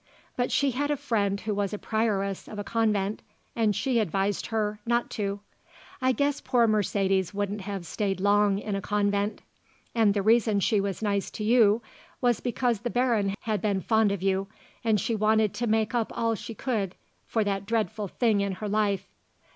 [0.35, 3.21] But she had a friend who was a prioress of a convent,
[3.55, 5.41] and she advised her not to.
[6.01, 9.43] I guess poor Mercedes wouldn't have stayed long in a convent.
[9.93, 11.83] And the reason she was nice to you
[12.19, 14.47] was because the Baron had been fond of you
[14.83, 16.95] and she wanted to make up all she could
[17.27, 19.07] for that dreadful thing in her life.